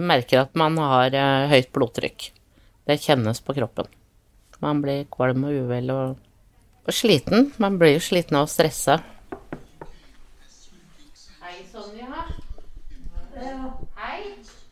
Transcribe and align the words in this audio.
Merker 0.00 0.46
at 0.46 0.54
man 0.56 0.78
har 0.80 1.12
eh, 1.12 1.48
høyt 1.52 1.72
blodtrykk. 1.74 2.30
Det 2.88 3.00
kjennes 3.02 3.40
på 3.44 3.54
kroppen. 3.56 3.90
Man 4.62 4.80
blir 4.82 5.04
kvalm 5.12 5.44
og 5.48 5.58
uvel 5.64 5.90
og, 5.92 6.22
og 6.86 6.94
sliten. 6.94 7.50
Man 7.62 7.76
blir 7.80 7.96
jo 7.96 8.04
sliten 8.04 8.38
av 8.38 8.46
å 8.46 8.50
stresse. 8.50 8.96
Hei, 11.42 11.58
Sonja. 11.68 12.24
Hei, 13.98 14.18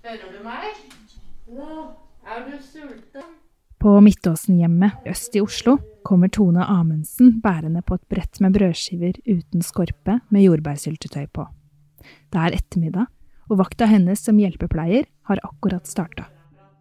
hører 0.06 0.32
du 0.32 0.40
meg? 0.46 0.82
Er 2.30 2.44
du 2.46 2.56
sulten? 2.62 3.36
På 3.80 3.96
Midtåsen-hjemmet 4.04 5.06
øst 5.08 5.36
i 5.36 5.40
Oslo 5.40 5.78
kommer 6.04 6.28
Tone 6.28 6.64
Amundsen 6.68 7.40
bærende 7.42 7.80
på 7.82 7.96
et 7.96 8.04
brett 8.12 8.40
med 8.44 8.52
brødskiver 8.54 9.16
uten 9.24 9.64
skorpe 9.64 10.20
med 10.28 10.44
jordbærsyltetøy 10.44 11.26
på. 11.32 11.46
Det 12.30 12.40
er 12.40 12.56
ettermiddag, 12.58 13.08
og 13.50 13.58
vakta 13.58 13.88
hennes 13.90 14.22
som 14.22 14.38
hjelpepleier 14.38 15.08
har 15.28 15.42
akkurat 15.46 15.88
starta. 15.90 16.28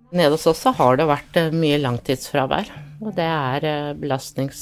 Nede 0.10 0.34
hos 0.34 0.48
oss 0.50 0.64
har 0.66 0.98
det 0.98 1.06
vært 1.10 1.38
eh, 1.38 1.52
mye 1.54 1.78
langtidsfravær. 1.82 2.72
Og 3.00 3.14
det 3.16 3.26
er 3.26 3.66
eh, 3.68 3.92
belastnings, 3.98 4.62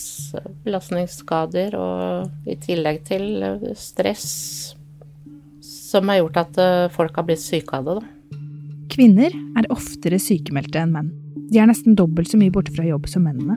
belastningsskader 0.65 1.77
og 1.79 2.49
i 2.49 2.57
tillegg 2.63 3.05
til 3.07 3.43
eh, 3.43 3.69
stress 3.79 4.27
som 5.63 6.11
har 6.11 6.19
gjort 6.19 6.41
at 6.41 6.57
folk 6.91 7.15
har 7.15 7.23
blitt 7.29 7.39
syke 7.39 7.77
av 7.77 7.87
det. 7.87 7.93
Da. 8.01 8.39
Kvinner 8.91 9.31
er 9.31 9.69
oftere 9.71 10.19
sykemeldte 10.19 10.81
enn 10.81 10.91
menn. 10.91 11.13
De 11.47 11.61
er 11.63 11.69
nesten 11.69 11.95
dobbelt 11.95 12.27
så 12.27 12.39
mye 12.39 12.51
borte 12.51 12.75
fra 12.75 12.83
jobb 12.83 13.07
som 13.07 13.23
mennene. 13.23 13.55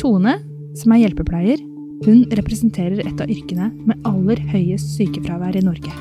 Tone, 0.00 0.38
som 0.80 0.94
er 0.96 1.04
hjelpepleier, 1.04 1.60
hun 2.08 2.24
representerer 2.32 3.04
et 3.04 3.20
av 3.20 3.28
yrkene 3.28 3.68
med 3.84 4.08
aller 4.08 4.40
høyest 4.54 4.96
sykefravær 4.96 5.60
i 5.60 5.66
Norge. 5.68 5.92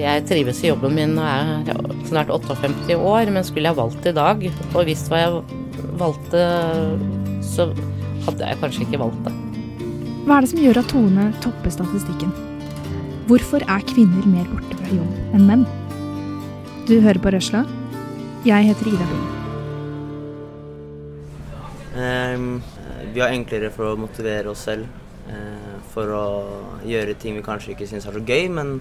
Jeg 0.00 0.24
trives 0.24 0.62
i 0.64 0.70
jobben 0.70 0.94
min 0.96 1.18
og 1.20 1.26
er 1.28 1.80
snart 2.08 2.30
58 2.32 2.96
år, 2.96 3.30
men 3.34 3.44
skulle 3.44 3.68
jeg 3.68 3.76
valgt 3.76 4.06
i 4.08 4.14
dag 4.16 4.46
og 4.48 4.86
visst 4.88 5.10
hva 5.12 5.18
jeg 5.20 5.58
valgte, 6.00 6.44
så 7.44 7.66
hadde 8.26 8.48
jeg 8.48 8.60
kanskje 8.62 8.86
ikke 8.86 9.00
valgt 9.02 9.26
det. 9.26 9.34
Hva 10.24 10.38
er 10.38 10.46
det 10.46 10.52
som 10.52 10.62
gjør 10.62 10.80
at 10.80 10.88
Tone 10.92 11.26
topper 11.44 11.74
statistikken? 11.74 12.32
Hvorfor 13.28 13.64
er 13.66 13.84
kvinner 13.92 14.24
mer 14.28 14.48
borte 14.50 14.78
fra 14.80 14.94
jobb 14.96 15.36
enn 15.36 15.44
menn? 15.48 15.66
Du 16.88 16.96
hører 17.04 17.20
på 17.22 17.32
Røsla. 17.34 17.66
Jeg 18.46 18.70
heter 18.70 18.88
Ida 18.88 19.08
Bing. 19.10 19.26
Um, 22.00 22.48
vi 23.12 23.20
har 23.20 23.34
enklere 23.34 23.68
for 23.74 23.92
å 23.92 23.98
motivere 24.00 24.48
oss 24.52 24.64
selv. 24.68 24.88
Uh, 25.28 25.76
for 25.92 26.10
å 26.14 26.24
gjøre 26.88 27.18
ting 27.20 27.36
vi 27.36 27.44
kanskje 27.44 27.74
ikke 27.74 27.88
syns 27.90 28.08
er 28.08 28.16
så 28.16 28.22
gøy, 28.24 28.48
men, 28.56 28.78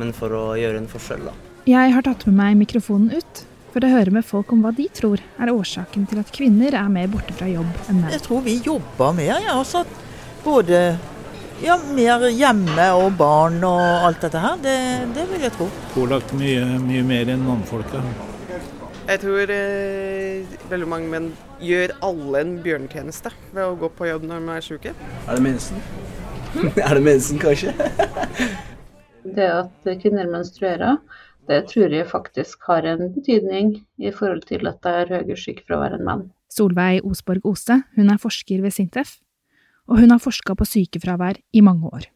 men, 0.00 0.12
for 0.16 0.34
å 0.34 0.44
gjøre 0.58 0.82
en 0.82 0.90
forskjell, 0.90 1.26
da. 1.28 1.34
Jeg 1.68 1.94
har 1.94 2.04
tatt 2.04 2.26
med 2.28 2.36
meg 2.36 2.56
mikrofonen 2.60 3.14
ut 3.14 3.44
for 3.74 3.84
å 3.86 3.90
høre 3.90 4.12
med 4.14 4.26
folk 4.26 4.52
om 4.54 4.60
hva 4.62 4.70
de 4.76 4.84
tror 4.94 5.22
er 5.42 5.50
årsaken 5.50 6.04
til 6.10 6.20
at 6.20 6.30
kvinner 6.34 6.76
er 6.78 6.90
mer 6.92 7.08
borte 7.10 7.34
fra 7.34 7.48
jobb 7.50 7.70
enn 7.88 8.02
menn. 8.02 8.12
Jeg 8.14 8.22
tror 8.26 8.44
vi 8.44 8.58
jobber 8.62 9.16
mer, 9.16 9.32
ja. 9.42 9.56
Altså, 9.56 9.82
både 10.44 10.84
ja, 11.64 11.78
mer 11.96 12.26
hjemme 12.30 12.86
og 12.98 13.16
barn 13.18 13.58
og 13.66 13.80
alt 13.80 14.22
dette 14.22 14.42
her. 14.44 14.60
Det, 14.62 14.76
det 15.16 15.24
vil 15.32 15.46
jeg 15.46 15.54
tro. 15.56 15.70
Pålagt 15.94 16.34
mye, 16.38 16.78
mye 16.84 17.06
mer 17.06 17.32
enn 17.34 17.42
mannfolka. 17.46 18.02
Jeg 19.04 19.20
tror 19.20 19.50
eh, 19.52 20.54
veldig 20.70 20.86
mange 20.88 21.10
menn 21.12 21.32
gjør 21.64 21.92
alle 22.04 22.44
en 22.44 22.54
bjørnetjeneste 22.64 23.32
ved 23.50 23.64
å 23.66 23.74
gå 23.80 23.90
på 23.96 24.08
jobb 24.08 24.28
når 24.28 24.44
de 24.44 24.54
er 24.54 24.68
syke. 24.68 24.94
Er 25.26 25.40
det 25.40 25.44
mensen? 25.44 25.82
er 26.86 26.94
det 26.94 27.02
mensen, 27.04 27.42
kanskje? 27.42 27.74
det 29.24 29.50
at 29.50 29.90
kvinner 30.02 30.28
menstruerer, 30.30 31.00
det 31.48 31.64
tror 31.68 31.92
jeg 31.92 32.08
faktisk 32.08 32.62
har 32.70 32.86
en 32.88 33.10
betydning 33.12 33.74
i 34.00 34.12
forhold 34.14 34.46
til 34.48 34.64
at 34.68 34.80
det 34.84 34.94
er 35.02 35.12
høyere 35.18 35.40
sykefravær 35.40 35.98
enn 35.98 36.06
menn. 36.06 36.24
Solveig 36.48 37.04
Osborg 37.04 37.44
Ose, 37.48 37.82
hun 37.96 38.12
er 38.12 38.20
forsker 38.22 38.62
ved 38.62 38.72
Sintef 38.72 39.18
og 39.88 40.00
hun 40.00 40.14
har 40.14 40.22
forska 40.22 40.56
på 40.56 40.66
sykefravær 40.68 41.38
i 41.52 41.62
mange 41.64 41.90
år. 41.90 42.08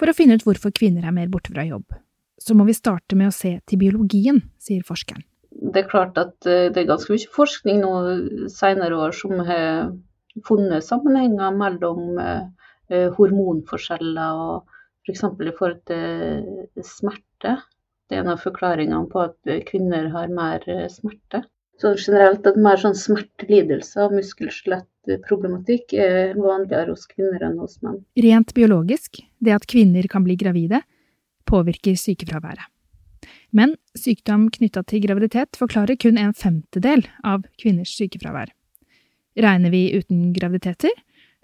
For 0.00 0.10
å 0.10 0.16
finne 0.16 0.38
ut 0.38 0.44
hvorfor 0.46 0.74
kvinner 0.74 1.06
er 1.06 1.14
mer 1.14 1.30
borte 1.32 1.52
fra 1.52 1.64
jobb, 1.66 1.86
så 2.40 2.56
må 2.56 2.66
vi 2.68 2.76
starte 2.76 3.16
med 3.18 3.30
å 3.30 3.34
se 3.34 3.56
til 3.68 3.80
biologien, 3.84 4.40
sier 4.58 4.84
forskeren. 4.86 5.22
Det 5.54 5.84
er 5.84 5.90
klart 5.90 6.18
at 6.18 6.48
eh, 6.50 6.68
det 6.72 6.82
er 6.82 6.90
ganske 6.90 7.12
mye 7.14 7.30
forskning 7.30 7.78
nå 7.84 7.92
senere 8.52 8.98
år 8.98 9.14
som 9.16 9.38
har 9.46 9.92
funnet 10.44 10.84
sammenhenger 10.84 11.54
mellom 11.54 12.18
eh, 12.18 13.10
hormonforskjeller 13.14 14.40
og 14.48 14.73
f.eks. 15.04 15.24
For 15.24 15.48
i 15.48 15.54
forhold 15.56 15.82
til 15.88 16.86
smerte. 16.88 17.58
Det 18.08 18.18
er 18.18 18.24
en 18.24 18.34
av 18.34 18.42
forklaringene 18.44 19.08
på 19.12 19.22
at 19.24 19.52
kvinner 19.68 20.10
har 20.12 20.32
mer 20.32 20.64
smerte. 20.92 21.44
Så 21.80 21.94
generelt 21.98 22.44
at 22.46 22.58
mer 22.60 22.78
sånn 22.78 22.94
smertelidelser 22.94 24.06
og 24.06 24.14
muskel-skjelett-problematikk 24.20 25.96
er 25.98 26.36
vanligere 26.38 26.92
hos 26.92 27.08
kvinner 27.10 27.42
enn 27.42 27.56
hos 27.58 27.80
menn. 27.82 27.98
Rent 28.20 28.54
biologisk, 28.54 29.18
det 29.42 29.56
at 29.56 29.66
kvinner 29.70 30.06
kan 30.10 30.22
bli 30.26 30.36
gravide, 30.38 30.84
påvirker 31.50 31.98
sykefraværet. 31.98 32.70
Men 33.54 33.74
sykdom 33.98 34.48
knytta 34.54 34.82
til 34.86 35.02
graviditet 35.04 35.58
forklarer 35.58 35.98
kun 35.98 36.18
en 36.20 36.34
femtedel 36.34 37.04
av 37.26 37.46
kvinners 37.60 37.94
sykefravær. 37.98 38.50
Regner 39.34 39.70
vi 39.74 39.88
uten 39.98 40.28
graviditeter, 40.34 40.94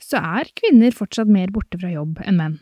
så 0.00 0.20
er 0.40 0.50
kvinner 0.58 0.94
fortsatt 0.94 1.30
mer 1.30 1.50
borte 1.54 1.78
fra 1.80 1.90
jobb 1.92 2.22
enn 2.24 2.38
menn. 2.38 2.58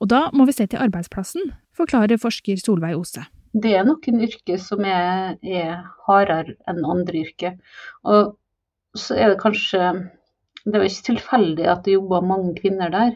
Og 0.00 0.10
da 0.12 0.26
må 0.36 0.44
vi 0.44 0.52
se 0.52 0.66
til 0.68 0.82
arbeidsplassen, 0.82 1.54
forklarer 1.76 2.20
forsker 2.20 2.60
Solveig 2.60 2.98
Ose 2.98 3.24
det 3.62 3.72
er 3.76 3.86
noen 3.86 4.24
yrker 4.26 4.58
som 4.60 4.84
er, 4.84 5.36
er 5.40 5.84
hardere 6.06 6.56
enn 6.68 6.82
andre 6.84 7.22
yrker. 7.24 7.56
Og 8.04 8.36
så 8.96 9.16
er 9.16 9.32
det 9.32 9.42
kanskje 9.42 9.94
Det 10.66 10.74
er 10.74 10.82
jo 10.82 10.90
ikke 10.90 11.06
tilfeldig 11.12 11.66
at 11.70 11.84
det 11.86 11.92
jobber 11.94 12.24
mange 12.26 12.56
kvinner 12.56 12.90
der. 12.90 13.12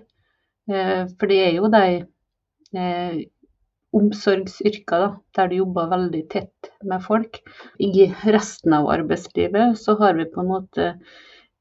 Eh, 0.70 1.08
for 1.18 1.26
det 1.26 1.38
er 1.42 1.56
jo 1.56 1.70
de 1.72 1.80
eh, 2.78 3.16
omsorgsyrker 3.98 5.02
da, 5.02 5.08
der 5.34 5.50
du 5.50 5.56
jobber 5.56 5.88
veldig 5.90 6.20
tett 6.30 6.70
med 6.86 7.02
folk. 7.02 7.40
I 7.82 8.06
resten 8.36 8.76
av 8.78 8.86
arbeidslivet 8.94 9.80
så 9.82 9.96
har 9.98 10.14
vi 10.20 10.28
på 10.30 10.44
en 10.44 10.52
måte 10.52 10.86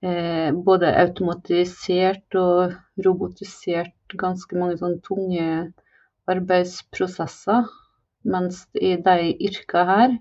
eh, 0.06 0.53
både 0.53 0.94
automatisert 0.94 2.38
og 2.38 2.78
robotisert 3.08 3.96
ganske 4.18 4.58
mange 4.58 4.80
sånne 4.80 5.02
tunge 5.06 5.46
arbeidsprosesser. 6.30 7.70
Mens 8.30 8.66
i 8.75 8.96
de 9.00 9.31
yrkene 9.47 9.86
her, 9.88 10.16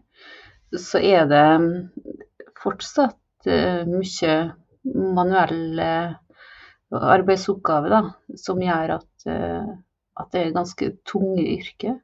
så 0.78 1.00
er 1.02 1.26
det 1.30 1.46
fortsatt 2.62 3.48
uh, 3.48 3.82
mye 3.88 4.34
manuelle 5.18 5.90
arbeidsoppgaver 6.88 7.92
da, 7.92 8.02
som 8.40 8.62
gjør 8.62 8.94
at, 8.98 9.10
uh, 9.26 9.72
at, 10.20 10.30
det 10.32 10.44
er 10.44 10.54
ganske 10.56 10.92
tunge 11.08 11.44
yrker. 11.58 11.98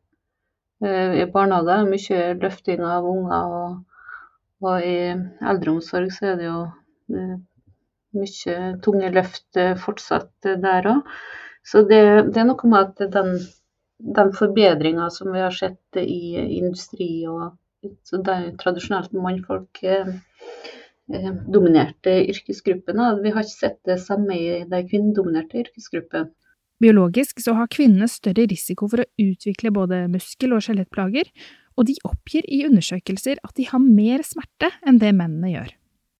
I 0.84 1.24
barnehager 1.32 1.70
er 1.78 1.84
det 1.86 1.92
mye 1.94 2.24
løfting 2.42 2.82
av 2.84 3.06
unger, 3.08 3.52
og, 3.56 3.76
og, 4.66 4.82
i 4.84 5.14
eldreomsorg 5.48 6.10
så 6.12 6.26
er 6.32 6.40
det 6.40 6.48
jo 6.50 6.58
mye 8.18 8.56
tunge 8.84 9.12
løft 9.14 9.60
fortsatt 9.80 10.50
der 10.66 10.90
òg. 10.90 11.14
Så 11.64 11.82
det, 11.88 12.00
det, 12.30 12.40
er 12.40 12.48
noe 12.48 12.68
med 12.68 12.90
at 12.90 13.12
den 13.14 13.38
den 13.98 14.32
forbedringa 14.32 15.10
som 15.10 15.32
vi 15.32 15.40
har 15.40 15.54
sett 15.54 15.96
i 15.96 16.34
industri 16.58 17.26
og 17.30 17.54
jo 17.84 18.20
tradisjonelt 18.60 19.12
mannfolk 19.12 19.82
eh, 19.84 20.08
eh, 21.12 21.32
dominerte 21.52 22.14
yrkesgruppene. 22.32 23.10
Vi 23.22 23.32
har 23.34 23.44
ikke 23.44 23.58
sett 23.58 23.80
det 23.84 23.98
samme 24.02 24.36
i 24.38 24.64
de 24.68 24.80
kvinnedominerte 24.88 25.60
yrkesgruppene. 25.66 26.30
Biologisk 26.82 27.40
så 27.40 27.54
har 27.54 27.70
kvinnene 27.70 28.08
større 28.10 28.48
risiko 28.50 28.88
for 28.90 29.04
å 29.04 29.10
utvikle 29.20 29.70
både 29.72 30.04
muskel- 30.10 30.56
og 30.56 30.64
skjelettplager, 30.64 31.28
og 31.78 31.86
de 31.88 31.94
oppgir 32.06 32.46
i 32.50 32.64
undersøkelser 32.66 33.38
at 33.44 33.54
de 33.58 33.68
har 33.68 33.82
mer 33.82 34.24
smerte 34.26 34.72
enn 34.84 34.98
det 35.02 35.12
mennene 35.14 35.52
gjør. 35.52 35.70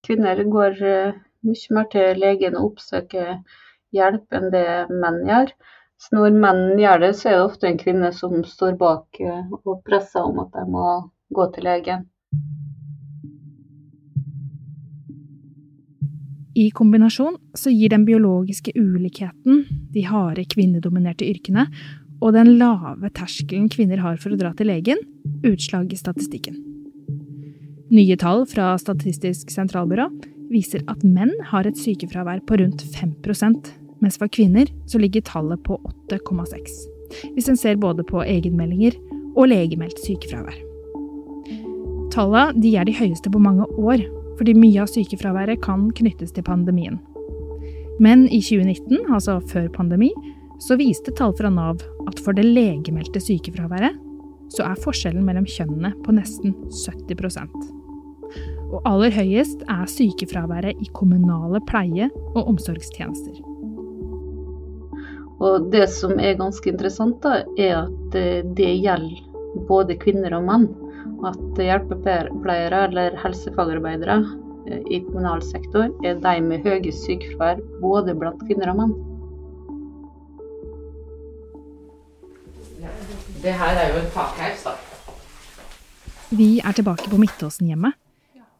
Kvinner 0.07 0.45
går 0.53 0.81
eh, 0.85 1.21
mye 1.49 1.77
mer 1.77 1.91
til 1.93 2.21
legen 2.21 2.59
og 2.61 2.75
oppsøker 2.75 3.41
hjelp 3.95 4.37
enn 4.37 4.51
det 4.55 4.67
menn 4.91 5.23
gjør. 5.29 5.55
Så 6.01 6.17
når 6.19 6.39
menn 6.43 6.65
gjør 6.81 7.05
det, 7.07 7.13
så 7.17 7.31
er 7.31 7.37
det 7.39 7.45
ofte 7.45 7.71
en 7.71 7.81
kvinne 7.81 8.11
som 8.13 8.43
står 8.47 8.75
bak 8.81 9.21
eh, 9.23 9.55
og 9.63 9.85
presser 9.87 10.27
om 10.27 10.43
at 10.43 10.53
de 10.57 10.67
må 10.69 10.89
gå 11.35 11.47
til 11.55 11.69
legen. 11.69 12.09
I 16.55 16.69
kombinasjon 16.71 17.35
så 17.59 17.71
gir 17.73 17.91
den 17.91 18.05
biologiske 18.07 18.77
ulikheten, 18.79 19.65
de 19.91 20.05
harde 20.07 20.45
kvinnedominerte 20.47 21.27
yrkene, 21.27 21.67
og 22.23 22.37
den 22.37 22.55
lave 22.61 23.11
terskelen 23.17 23.67
kvinner 23.73 23.99
har 24.05 24.21
for 24.23 24.35
å 24.35 24.39
dra 24.39 24.53
til 24.55 24.71
legen, 24.71 25.01
utslag 25.45 25.91
i 25.93 25.99
statistikken. 25.99 26.61
Nye 27.95 28.17
tall 28.19 28.47
fra 28.51 28.73
Statistisk 28.81 29.51
sentralbyrå 29.53 30.07
viser 30.53 30.85
at 30.91 31.03
menn 31.05 31.35
har 31.51 31.67
et 31.67 31.79
sykefravær 31.79 32.45
på 32.47 32.61
rundt 32.63 32.87
5 32.95 33.19
mens 34.05 34.21
for 34.21 34.29
kvinner 34.29 34.69
så 34.91 35.01
ligger 35.01 35.25
tallet 35.25 35.63
på 35.65 35.79
8,6. 36.13 36.77
Hvis 37.35 37.49
en 37.49 37.59
ser 37.59 37.81
både 37.81 38.05
på 38.07 38.23
egenmeldinger 38.25 38.97
og 39.35 39.49
legemeldt 39.51 40.03
sykefravær. 40.05 40.61
Tallene 42.15 42.71
er 42.79 42.87
de 42.87 42.95
høyeste 42.95 43.33
på 43.33 43.43
mange 43.43 43.67
år, 43.81 44.05
fordi 44.39 44.55
mye 44.59 44.85
av 44.85 44.91
sykefraværet 44.93 45.63
kan 45.65 45.89
knyttes 45.99 46.35
til 46.35 46.47
pandemien. 46.47 47.01
Men 48.03 48.27
i 48.27 48.41
2019, 48.43 49.07
altså 49.15 49.39
før 49.51 49.69
pandemi, 49.75 50.11
så 50.63 50.79
viste 50.79 51.15
tall 51.19 51.35
fra 51.39 51.51
Nav 51.51 51.83
at 52.09 52.21
for 52.23 52.37
det 52.37 52.47
legemeldte 52.47 53.23
sykefraværet 53.23 53.99
så 54.55 54.67
er 54.69 54.83
forskjellen 54.83 55.25
mellom 55.27 55.47
kjønnene 55.49 55.95
på 56.05 56.15
nesten 56.15 56.55
70% 56.71 57.55
Og 58.75 58.79
aller 58.87 59.15
høyest 59.15 59.65
er 59.71 59.87
sykefraværet 59.91 60.79
i 60.83 60.91
kommunale 60.95 61.63
pleie- 61.69 62.11
og 62.35 62.49
omsorgstjenester. 62.55 63.54
Og 65.45 65.69
det 65.73 65.89
som 65.93 66.17
er 66.17 66.39
ganske 66.41 66.71
interessant, 66.71 67.19
da, 67.25 67.43
er 67.61 67.83
at 67.83 68.17
eh, 68.17 68.41
det 68.57 68.71
gjelder 68.81 69.65
både 69.69 69.97
kvinner 70.01 70.37
og 70.39 70.47
menn. 70.49 70.71
At 71.25 71.61
hjelpepleiere 71.61 72.87
eller 72.89 73.19
helsefagarbeidere 73.21 74.17
eh, 74.71 74.81
i 74.89 75.03
kommunal 75.05 75.45
sektor 75.45 75.91
er 76.07 76.17
de 76.23 76.35
med 76.47 76.65
høyest 76.65 77.05
sykefravær 77.05 77.61
både 77.83 78.17
blant 78.17 78.41
kvinner 78.49 78.73
og 78.73 78.81
menn. 78.81 78.97
Det 83.45 83.53
her 83.53 83.77
er 83.77 83.93
jo 83.93 84.01
en 84.01 84.11
takheis, 84.17 84.65
da. 84.65 84.73
Vi 86.35 86.57
er 86.65 86.73
tilbake 86.75 87.11
på 87.13 87.21
Midtåsen-hjemmet, 87.21 87.93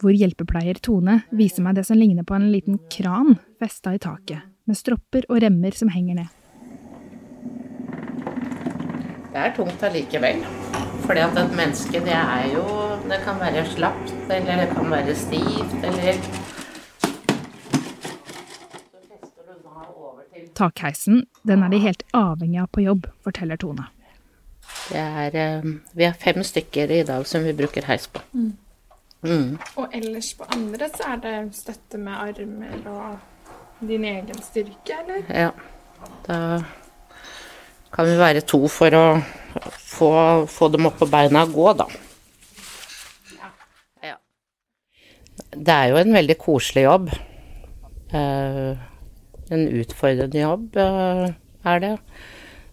hvor 0.05 0.13
hjelpepleier 0.13 0.77
Tone 0.85 1.23
viser 1.33 1.65
meg 1.65 1.79
det 1.79 1.89
som 1.89 1.97
ligner 1.97 2.29
på 2.29 2.37
en 2.37 2.51
liten 2.53 2.77
kran 2.93 3.39
festa 3.59 3.97
i 3.97 4.03
taket, 4.03 4.45
med 4.69 4.77
stropper 4.77 5.25
og 5.33 5.41
remmer 5.41 5.73
som 5.75 5.89
henger 5.91 6.21
ned. 6.21 6.44
Det 9.35 9.43
er 9.43 9.55
tungt 9.57 9.83
allikevel. 9.83 10.45
Fordi 11.07 11.21
at 11.21 11.39
et 11.39 11.55
menneske, 11.57 12.01
det 12.01 12.13
er 12.15 12.45
jo 12.55 12.65
Det 13.11 13.17
kan 13.25 13.41
være 13.41 13.65
slapt, 13.67 14.13
eller 14.31 14.61
det 14.61 14.69
kan 14.77 14.91
være 14.91 15.15
stivt, 15.15 15.75
eller 15.85 16.21
Takheisen 20.55 21.27
den 21.43 21.63
er 21.63 21.69
de 21.69 21.79
helt 21.79 22.03
avhengig 22.15 22.61
av 22.61 22.69
på 22.73 22.81
jobb, 22.81 23.07
forteller 23.25 23.57
Tone. 23.57 23.89
Det 24.93 25.03
er 25.03 25.35
eh, 25.35 25.67
Vi 25.93 26.05
er 26.05 26.13
fem 26.13 26.43
stykker 26.43 26.91
i 26.91 27.03
dag 27.03 27.27
som 27.27 27.45
vi 27.45 27.53
bruker 27.53 27.85
heis 27.91 28.07
på. 28.07 28.23
Mm. 28.33 29.59
Og 29.77 29.89
ellers 29.93 30.35
på 30.35 30.47
andre 30.49 30.89
så 30.95 31.11
er 31.11 31.17
det 31.27 31.57
støtte 31.57 31.99
med 31.99 32.13
armer 32.13 32.87
og 32.87 33.19
din 33.89 34.05
egen 34.05 34.43
styrke, 34.43 35.03
eller? 35.03 35.27
Ja. 35.29 35.51
Da 36.29 36.63
kan 37.95 38.09
vi 38.09 38.17
være 38.19 38.43
to 38.43 38.65
for 38.71 38.97
å 38.99 39.05
få, 39.79 40.11
få 40.51 40.69
dem 40.75 40.89
opp 40.89 40.99
på 40.99 41.09
beina 41.11 41.45
og 41.47 41.55
gå, 41.55 41.67
da. 41.79 41.87
Ja. 44.03 44.17
Det 45.55 45.77
er 45.77 45.93
jo 45.93 46.01
en 46.01 46.17
veldig 46.17 46.37
koselig 46.43 46.89
jobb. 46.89 47.13
Eh, 48.15 48.73
en 49.55 49.67
utfordrende 49.79 50.43
jobb 50.43 50.79
eh, 50.83 51.27
er 51.71 51.85
det. 51.85 51.93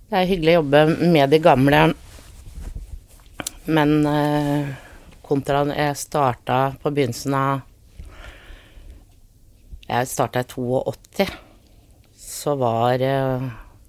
Det 0.10 0.20
er 0.20 0.30
hyggelig 0.32 0.56
å 0.56 0.60
jobbe 0.62 0.84
med 1.14 1.32
de 1.32 1.40
gamle, 1.44 1.82
men 3.72 3.94
eh, 4.10 4.72
kontra 5.24 5.64
jeg 5.70 6.00
starta 6.02 6.64
på 6.82 6.92
begynnelsen 6.92 7.38
av 7.38 7.68
Jeg 9.92 10.08
starta 10.08 10.40
i 10.40 10.48
82, 10.48 11.26
så 12.16 12.54
var, 12.56 13.02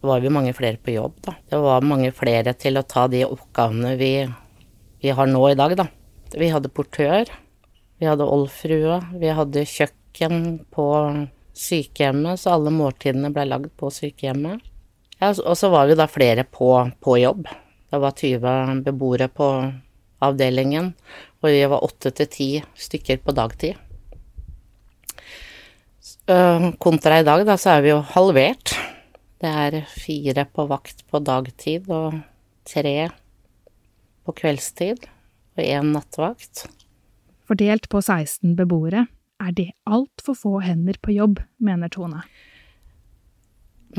var 0.08 0.22
vi 0.22 0.32
mange 0.32 0.52
flere 0.56 0.80
på 0.82 0.94
jobb, 0.96 1.18
da. 1.26 1.36
Det 1.50 1.60
var 1.62 1.86
mange 1.86 2.10
flere 2.16 2.54
til 2.58 2.78
å 2.78 2.86
ta 2.86 3.06
de 3.10 3.24
oppgavene 3.26 3.94
vi, 4.00 4.12
vi 5.02 5.14
har 5.14 5.30
nå 5.30 5.42
i 5.50 5.58
dag, 5.58 5.76
da. 5.78 5.86
Vi 6.32 6.48
hadde 6.50 6.72
portør, 6.72 7.30
vi 8.00 8.08
hadde 8.08 8.26
oldfrue, 8.26 8.98
vi 9.20 9.30
hadde 9.30 9.66
kjøkken 9.68 10.42
på 10.74 10.88
sykehjemmet, 11.54 12.40
så 12.40 12.56
alle 12.56 12.72
måltidene 12.74 13.30
ble 13.34 13.46
lagd 13.50 13.70
på 13.78 13.92
sykehjemmet. 13.92 14.64
Ja, 15.20 15.30
og 15.30 15.54
så 15.58 15.70
var 15.70 15.86
vi 15.86 15.98
da 15.98 16.08
flere 16.10 16.42
på, 16.48 16.72
på 16.98 17.18
jobb. 17.20 17.46
Det 17.92 18.00
var 18.02 18.16
20 18.18 18.82
beboere 18.86 19.28
på 19.30 19.48
avdelingen, 20.22 20.92
og 21.42 21.50
vi 21.52 21.62
var 21.68 21.84
åtte 21.84 22.10
til 22.16 22.30
ti 22.32 22.50
stykker 22.74 23.22
på 23.22 23.34
dagtid. 23.36 23.78
Kontra 26.82 27.20
i 27.20 27.26
dag, 27.26 27.44
da, 27.46 27.58
så 27.60 27.76
er 27.76 27.84
vi 27.84 27.92
jo 27.92 28.00
halvert. 28.14 28.72
Det 29.42 29.50
er 29.50 29.80
fire 29.90 30.44
på 30.46 30.68
vakt 30.70 31.00
på 31.10 31.18
dagtid 31.18 31.88
og 31.90 32.20
tre 32.68 33.08
på 34.22 34.34
kveldstid 34.38 35.02
og 35.56 35.62
én 35.64 35.88
nattevakt. 35.96 36.68
Fordelt 37.50 37.88
på 37.90 37.98
16 37.98 38.52
beboere 38.54 39.08
er 39.42 39.54
det 39.56 39.72
altfor 39.82 40.36
få 40.38 40.52
hender 40.62 40.94
på 41.02 41.16
jobb, 41.16 41.40
mener 41.58 41.90
Tone. 41.90 42.22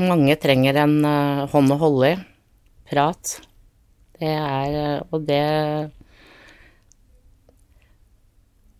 Mange 0.00 0.32
trenger 0.40 0.78
en 0.80 0.94
uh, 1.04 1.44
hånd 1.52 1.74
å 1.74 1.76
holde 1.82 2.14
i. 2.14 2.22
Prat. 2.88 3.34
Det 4.16 4.30
er 4.30 4.78
uh, 4.78 5.12
Og 5.12 5.26
det 5.28 5.44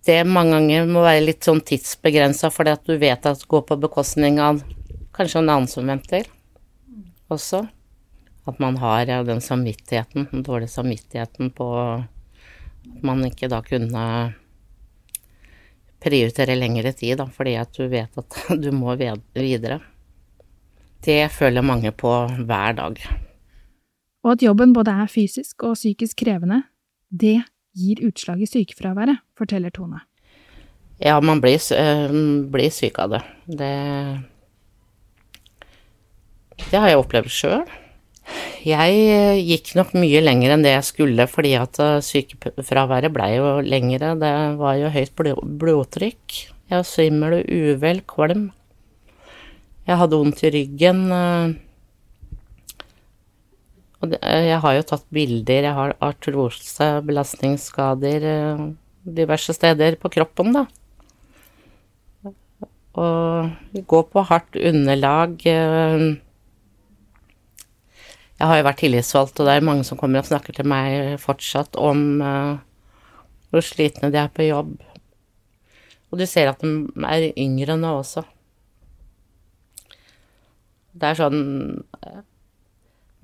Det 0.05 0.17
mange 0.29 0.57
ganger 0.57 0.89
må 0.89 1.05
være 1.05 1.27
litt 1.29 1.45
sånn 1.45 1.63
tidsbegrensa, 1.65 2.51
fordi 2.53 2.73
at 2.73 2.89
du 2.89 2.97
vet 3.01 3.29
at 3.29 3.41
det 3.41 3.49
går 3.53 3.67
på 3.69 3.79
bekostning 3.85 4.41
av 4.41 4.65
kanskje 5.17 5.41
en 5.41 5.53
annen 5.53 5.69
som 5.71 5.89
venter 5.89 6.27
også. 7.33 7.65
At 8.45 8.59
man 8.61 8.77
har 8.77 9.07
den 9.25 9.41
samvittigheten, 9.41 10.29
den 10.31 10.43
dårlige 10.45 10.69
samvittigheten 10.69 11.51
på 11.51 11.69
at 11.81 13.05
man 13.05 13.25
ikke 13.25 13.49
da 13.49 13.63
kunne 13.65 14.35
prioritere 16.05 16.57
lengre 16.59 16.93
tid, 16.93 17.17
da, 17.17 17.25
fordi 17.33 17.55
at 17.57 17.73
du 17.73 17.87
vet 17.89 18.19
at 18.21 18.41
du 18.65 18.71
må 18.77 18.97
videre. 18.97 19.81
Det 21.05 21.31
føler 21.33 21.65
mange 21.65 21.93
på 21.93 22.13
hver 22.49 22.77
dag. 22.77 23.01
Og 24.25 24.33
at 24.33 24.43
jobben 24.43 24.73
både 24.73 24.93
er 24.93 25.11
fysisk 25.13 25.67
og 25.69 25.77
psykisk 25.77 26.25
krevende, 26.25 26.63
det 27.13 27.43
gir 27.77 28.01
utslag 28.07 28.41
i 28.41 28.49
sykefraværet, 28.49 29.21
forteller 29.37 29.73
Tone. 29.75 30.01
Ja, 31.03 31.19
man 31.21 31.41
blir, 31.43 31.59
blir 32.51 32.71
syk 32.73 32.99
av 33.03 33.17
det. 33.17 33.23
det. 33.59 33.75
Det 36.61 36.79
har 36.79 36.91
jeg 36.91 37.01
opplevd 37.01 37.33
sjøl. 37.33 37.65
Jeg 38.65 39.41
gikk 39.45 39.75
nok 39.77 39.93
mye 39.99 40.23
lenger 40.25 40.55
enn 40.55 40.65
det 40.65 40.73
jeg 40.73 40.87
skulle, 40.89 41.27
fordi 41.29 41.53
at 41.61 41.81
sykefraværet 42.07 43.13
blei 43.13 43.35
jo 43.37 43.59
lengre. 43.65 44.15
Det 44.21 44.33
var 44.61 44.79
jo 44.81 44.93
høyt 44.95 45.13
blodtrykk. 45.61 46.39
Jeg 46.71 46.79
var 46.79 46.89
svimmel 46.89 47.39
og 47.41 47.51
uvel, 47.53 48.01
kvalm. 48.09 48.47
Jeg 49.85 50.01
hadde 50.01 50.17
vondt 50.17 50.41
i 50.47 50.53
ryggen. 50.55 51.03
Og 54.01 54.17
jeg 54.21 54.63
har 54.65 54.79
jo 54.79 54.89
tatt 54.89 55.05
bilder, 55.13 55.69
jeg 55.69 55.77
har 55.77 55.95
artrose, 56.05 56.89
belastningsskader 57.05 58.25
diverse 59.05 59.53
steder 59.53 59.97
på 60.01 60.09
kroppen, 60.13 60.55
da. 60.57 60.65
Og 62.95 63.85
gå 63.91 64.03
på 64.09 64.25
hardt 64.29 64.57
underlag. 64.57 65.37
Jeg 68.35 68.51
har 68.51 68.59
jo 68.59 68.67
vært 68.67 68.81
tillitsvalgt, 68.83 69.39
og 69.39 69.47
det 69.47 69.55
er 69.55 69.67
mange 69.67 69.85
som 69.87 69.99
kommer 69.99 70.25
og 70.25 70.29
snakker 70.29 70.57
til 70.57 70.67
meg 70.67 71.15
fortsatt 71.23 71.79
om 71.79 72.19
hvor 73.55 73.63
slitne 73.63 74.11
de 74.11 74.19
er 74.19 74.33
på 74.35 74.49
jobb. 74.49 74.75
Og 76.11 76.19
du 76.19 76.27
ser 76.31 76.51
at 76.51 76.63
de 76.63 76.73
er 77.07 77.29
yngre 77.39 77.77
nå 77.79 77.93
også. 78.01 78.25
Det 80.95 81.11
er 81.11 81.19
sånn 81.19 81.41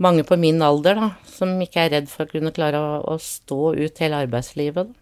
mange 0.01 0.25
på 0.27 0.39
min 0.41 0.63
alder 0.65 0.97
da, 0.97 1.11
som 1.29 1.53
ikke 1.61 1.85
er 1.85 1.93
redd 1.97 2.09
for 2.11 2.25
å 2.25 2.33
kunne 2.33 2.55
klare 2.57 2.79
å, 2.81 2.97
å 3.13 3.19
stå 3.21 3.75
ut 3.77 4.03
hele 4.03 4.23
arbeidslivet. 4.25 4.95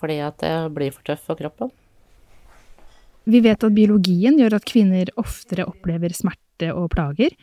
Fordi 0.00 0.18
at 0.24 0.40
det 0.42 0.54
blir 0.74 0.94
for 0.94 1.06
tøft 1.06 1.28
for 1.28 1.38
kroppen. 1.38 1.70
Vi 3.30 3.38
vet 3.44 3.62
at 3.62 3.74
biologien 3.76 4.40
gjør 4.40 4.56
at 4.58 4.66
kvinner 4.66 5.12
oftere 5.20 5.68
opplever 5.68 6.10
smerte 6.62 6.74
og 6.74 6.90
plager, 6.92 7.34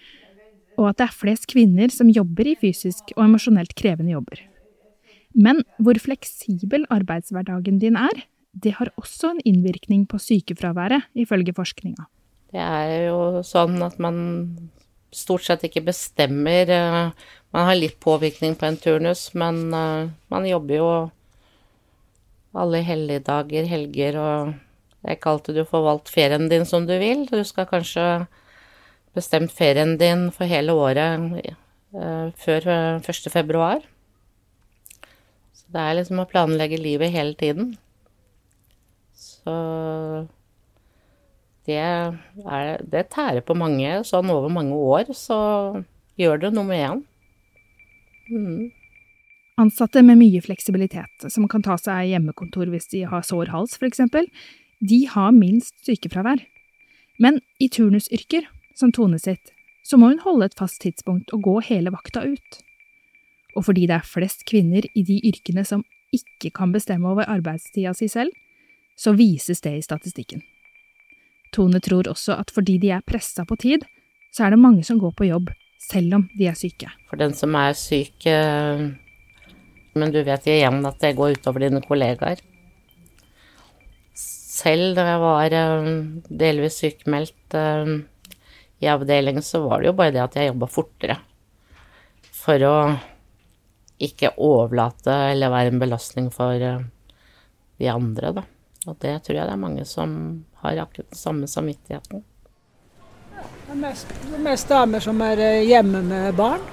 og 0.80 0.90
at 0.90 1.00
det 1.00 1.08
er 1.08 1.18
flest 1.20 1.48
kvinner 1.48 1.92
som 1.92 2.10
jobber 2.10 2.48
i 2.48 2.56
fysisk 2.56 3.12
og 3.18 3.26
emosjonelt 3.26 3.76
krevende 3.76 4.14
jobber. 4.14 4.40
Men 5.36 5.64
hvor 5.78 5.98
fleksibel 6.00 6.86
arbeidshverdagen 6.90 7.80
din 7.80 7.96
er, 7.96 8.26
det 8.54 8.78
har 8.80 8.90
også 8.98 9.36
en 9.36 9.42
innvirkning 9.46 10.08
på 10.08 10.18
sykefraværet, 10.18 11.04
ifølge 11.14 11.54
forskninga. 11.54 12.08
Det 12.52 12.60
er 12.60 13.10
jo 13.10 13.44
sånn 13.46 13.78
at 13.84 14.00
man 14.00 14.58
stort 15.14 15.44
sett 15.44 15.64
ikke 15.66 15.86
bestemmer 15.86 17.14
Man 17.50 17.66
har 17.66 17.76
litt 17.76 17.98
påvirkning 18.00 18.54
på 18.54 18.68
en 18.68 18.78
turnus, 18.78 19.34
men 19.34 19.70
man 19.74 20.44
jobber 20.46 20.76
jo 20.76 20.90
alle 22.54 22.82
helligdager, 22.86 23.66
helger 23.66 24.18
og 24.22 24.54
Det 25.00 25.08
er 25.08 25.16
ikke 25.16 25.32
alltid 25.32 25.56
du 25.56 25.64
får 25.64 25.84
valgt 25.86 26.10
ferien 26.12 26.50
din 26.50 26.66
som 26.68 26.86
du 26.86 26.92
vil. 27.00 27.26
Du 27.26 27.40
skal 27.48 27.66
kanskje 27.66 28.28
bestemt 29.18 29.54
ferien 29.56 29.98
din 30.00 30.30
for 30.36 30.50
hele 30.50 30.76
året 30.76 31.38
eh, 31.40 32.28
før 32.40 32.70
1. 32.70 33.10
Eh, 33.10 33.32
februar. 33.34 33.86
Så 35.54 35.66
det 35.74 35.86
er 35.86 36.00
liksom 36.00 36.22
å 36.22 36.28
planlegge 36.30 36.82
livet 36.82 37.14
hele 37.14 37.38
tiden. 37.40 37.74
Så 39.14 39.56
det, 41.70 41.78
er, 41.80 42.82
det 42.82 43.10
tærer 43.14 43.42
på 43.46 43.58
mange. 43.58 44.02
Sånn 44.08 44.30
over 44.34 44.52
mange 44.54 44.76
år 44.76 45.14
så 45.18 45.40
gjør 46.20 46.46
det 46.46 46.54
noe 46.56 46.68
med 46.70 46.86
en. 46.86 47.02
Mm. 48.30 48.70
Ansatte 49.60 50.02
med 50.06 50.20
mye 50.22 50.40
fleksibilitet, 50.44 51.28
som 51.28 51.48
kan 51.52 51.64
ta 51.66 51.76
seg 51.80 52.14
hjemmekontor 52.14 52.70
hvis 52.72 52.88
de 52.94 53.04
har 53.10 53.26
sår 53.28 53.52
hals 53.52 53.76
f.eks., 53.76 54.06
de 54.80 55.00
har 55.12 55.34
minst 55.36 55.76
sykefravær. 55.84 56.46
Men 57.20 57.42
i 57.60 57.68
turnusyrker, 57.68 58.46
som 58.80 58.94
Tone 58.96 59.20
sitt, 59.20 59.54
så 59.84 59.98
må 60.00 60.12
hun 60.12 60.22
holde 60.24 60.50
et 60.50 60.58
fast 60.58 60.82
tidspunkt 60.84 61.34
og 61.36 61.44
gå 61.46 61.56
hele 61.70 61.92
vakta 61.94 62.24
ut. 62.26 62.60
Og 63.58 63.66
fordi 63.68 63.88
det 63.90 63.98
er 63.98 64.08
flest 64.08 64.46
kvinner 64.50 64.86
i 64.94 65.04
de 65.04 65.18
yrkene 65.28 65.66
som 65.68 65.84
ikke 66.16 66.52
kan 66.56 66.74
bestemme 66.74 67.10
over 67.12 67.30
arbeidstida 67.30 67.94
si 67.98 68.08
selv, 68.12 68.32
så 69.00 69.14
vises 69.18 69.62
det 69.66 69.76
i 69.78 69.84
statistikken. 69.86 70.44
Tone 71.56 71.82
tror 71.82 72.10
også 72.12 72.36
at 72.38 72.52
fordi 72.54 72.78
de 72.82 72.92
er 72.94 73.06
pressa 73.06 73.46
på 73.48 73.58
tid, 73.60 73.86
så 74.34 74.46
er 74.46 74.54
det 74.54 74.62
mange 74.62 74.86
som 74.86 75.00
går 75.02 75.16
på 75.18 75.30
jobb 75.30 75.50
selv 75.82 76.20
om 76.20 76.26
de 76.38 76.50
er 76.50 76.58
syke. 76.60 76.92
For 77.10 77.18
den 77.18 77.34
som 77.34 77.56
er 77.58 77.74
syk 77.78 78.28
eh, 78.30 78.90
men 79.98 80.14
du 80.14 80.22
vet 80.26 80.48
igjen 80.48 80.86
at 80.86 81.00
det 81.02 81.16
går 81.18 81.38
utover 81.38 81.66
dine 81.66 81.82
kollegaer. 81.84 82.42
Selv 84.20 84.98
da 84.98 85.06
jeg 85.08 85.22
var 85.24 85.56
eh, 85.56 85.90
delvis 86.42 86.80
sykemeldt 86.84 87.58
eh, 87.58 87.94
i 88.80 88.88
avdelingen, 88.88 89.44
så 89.44 89.62
var 89.66 89.82
det 89.82 89.90
jo 89.90 89.98
bare 89.98 90.14
det 90.16 90.24
at 90.24 90.38
jeg 90.40 90.52
jobba 90.52 90.70
fortere. 90.72 91.18
For 92.40 92.64
å 92.66 92.76
ikke 94.00 94.32
overlate 94.40 95.16
eller 95.34 95.52
være 95.52 95.74
en 95.74 95.82
belastning 95.82 96.30
for 96.32 96.56
eh, 96.56 96.86
de 97.80 97.92
andre, 97.92 98.32
da. 98.40 98.46
Og 98.88 98.96
det 99.04 99.18
tror 99.26 99.36
jeg 99.36 99.48
det 99.50 99.56
er 99.56 99.62
mange 99.62 99.86
som 99.86 100.12
har 100.64 100.80
akkurat 100.86 101.12
den 101.12 101.20
samme 101.20 101.48
samvittigheten. 101.52 102.24
Det 103.36 103.76
er 103.76 103.80
mest, 103.84 104.14
mest 104.40 104.72
damer 104.72 105.04
som 105.04 105.20
er 105.24 105.44
hjemme 105.68 106.02
med 106.08 106.36
barn 106.40 106.64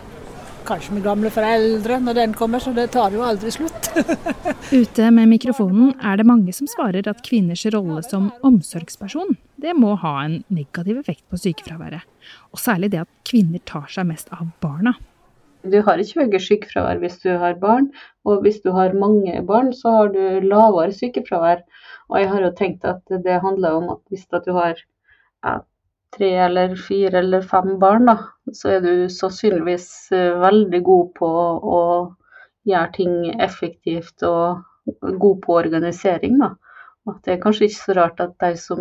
kanskje 0.66 0.96
med 0.96 1.04
gamle 1.06 1.30
foreldre 1.32 1.98
når 2.02 2.18
den 2.18 2.36
kommer, 2.36 2.62
så 2.62 2.72
det 2.76 2.90
tar 2.94 3.14
jo 3.14 3.24
aldri 3.26 3.52
slutt. 3.54 3.90
Ute 4.80 5.10
med 5.14 5.30
mikrofonen 5.30 5.94
er 6.02 6.18
det 6.18 6.26
mange 6.28 6.54
som 6.56 6.68
svarer 6.70 7.06
at 7.10 7.22
kvinners 7.26 7.64
rolle 7.74 8.02
som 8.06 8.32
omsorgsperson 8.46 9.36
det 9.62 9.72
må 9.78 9.94
ha 10.02 10.14
en 10.24 10.40
negativ 10.52 10.98
effekt 11.00 11.24
på 11.30 11.38
sykefraværet. 11.40 12.04
Og 12.52 12.60
særlig 12.60 12.92
det 12.92 13.04
at 13.04 13.12
kvinner 13.28 13.62
tar 13.68 13.86
seg 13.92 14.08
mest 14.10 14.32
av 14.34 14.50
barna. 14.62 14.96
Du 15.66 15.78
har 15.82 15.98
ikke 15.98 16.22
høyere 16.22 16.42
sykefravær 16.42 17.00
hvis 17.02 17.16
du 17.24 17.30
har 17.40 17.56
barn, 17.62 17.88
og 18.28 18.44
hvis 18.44 18.60
du 18.62 18.70
har 18.76 18.94
mange 18.94 19.40
barn, 19.48 19.72
så 19.74 19.94
har 19.96 20.12
du 20.14 20.44
lavere 20.44 20.94
sykefravær. 20.94 21.64
Og 22.12 22.20
jeg 22.20 22.30
har 22.30 22.44
jo 22.44 22.52
tenkt 22.58 22.86
at 22.86 23.02
det 23.24 23.40
handler 23.42 23.80
om 23.80 23.88
at 23.96 24.02
hvis 24.12 24.28
du 24.30 24.52
har 24.54 24.76
ja, 24.76 25.56
tre 26.14 26.30
eller 26.46 26.76
fire 26.78 27.18
eller 27.18 27.42
fem 27.42 27.76
barn, 27.82 28.06
da, 28.08 28.16
så 28.54 28.76
er 28.76 28.84
du 28.84 29.08
sannsynligvis 29.12 29.88
eh, 30.14 30.38
veldig 30.42 30.82
god 30.86 31.10
på 31.18 31.32
å 31.76 31.82
gjøre 32.66 32.92
ting 32.96 33.16
effektivt 33.42 34.22
og 34.26 34.62
god 35.02 35.42
på 35.42 35.58
organisering. 35.58 36.38
Da. 36.42 36.54
Og 37.06 37.20
det 37.24 37.36
er 37.36 37.42
kanskje 37.42 37.68
ikke 37.68 37.82
så 37.82 37.96
rart 38.00 38.22
at 38.22 38.34
de 38.42 38.54
som 38.58 38.80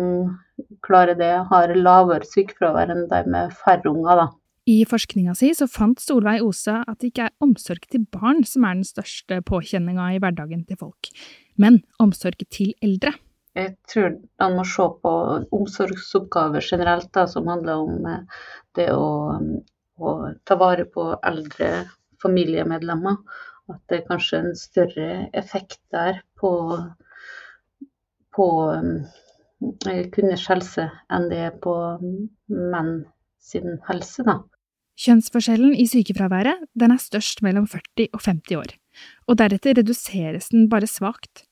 klarer 0.86 1.18
det, 1.18 1.32
har 1.50 1.74
lavere 1.74 2.26
sykefravær 2.26 2.90
enn 2.94 3.06
de 3.10 3.22
med 3.30 3.54
færre 3.62 3.90
unger. 3.90 4.22
Da. 4.22 4.26
I 4.66 4.80
forskninga 4.88 5.36
si 5.38 5.52
så 5.54 5.68
fant 5.70 6.00
Solveig 6.02 6.42
Ose 6.42 6.80
at 6.80 6.98
det 6.98 7.12
ikke 7.12 7.28
er 7.28 7.44
omsorg 7.44 7.84
til 7.92 8.06
barn 8.10 8.42
som 8.48 8.66
er 8.66 8.80
den 8.80 8.88
største 8.88 9.38
påkjenninga 9.46 10.08
i 10.16 10.18
hverdagen 10.22 10.64
til 10.66 10.80
folk, 10.80 11.12
men 11.54 11.84
omsorg 12.02 12.42
til 12.50 12.74
eldre. 12.82 13.14
Jeg 13.56 13.72
tror 13.88 14.16
man 14.42 14.56
må 14.58 14.64
se 14.68 14.84
på 15.02 15.12
omsorgsoppgaver 15.56 16.64
generelt, 16.64 17.08
da, 17.16 17.24
som 17.30 17.48
handler 17.48 17.84
om 17.86 18.08
eh, 18.10 18.42
det 18.76 18.90
å, 18.92 19.06
å, 19.96 20.14
ta 20.44 20.58
vare 20.60 20.84
på 20.92 21.08
eldre 21.24 21.70
familiemedlemmer. 22.22 23.16
At 23.72 23.80
det 23.90 24.00
er 24.02 24.08
kanskje 24.10 24.42
en 24.42 24.52
større 24.58 25.08
effekt 25.34 25.80
der 25.94 26.20
på, 26.38 26.52
på 28.36 28.48
eh, 28.76 30.04
kvinners 30.12 30.46
helse 30.52 30.90
enn 31.08 31.30
det 31.32 31.40
er 31.48 31.56
på 31.62 31.74
menn 32.52 32.92
sin 33.40 33.80
helse. 33.88 34.26
Da. 34.26 34.42
Kjønnsforskjellen 35.00 35.74
i 35.76 35.88
sykefraværet 35.88 36.68
den 36.78 36.92
er 36.94 37.00
størst 37.02 37.42
mellom 37.44 37.66
40 37.68 38.12
og 38.12 38.22
50 38.22 38.60
år, 38.60 38.78
og 39.28 39.40
deretter 39.40 39.80
reduseres 39.80 40.52
den 40.52 40.70
bare 40.72 40.88
svakt. 40.88 41.46